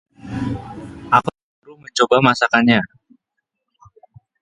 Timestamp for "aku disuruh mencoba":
1.15-2.15